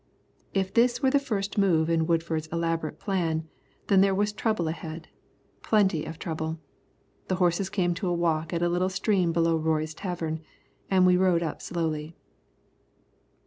[0.55, 3.47] If this were the first move in Woodford's elaborate plan,
[3.85, 6.59] then there was trouble ahead, and plenty of trouble.
[7.27, 10.39] The horses came to a walk at a little stream below Roy's tavern,
[10.89, 12.15] and we rode up slowly.